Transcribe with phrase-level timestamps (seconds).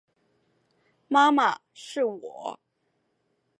[1.09, 2.59] 妈妈，是我